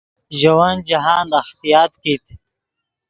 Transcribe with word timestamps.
ژے 0.39 0.51
ون 0.57 0.75
جاہند 0.87 1.31
اختیاط 1.41 1.91
کیت 2.01 2.25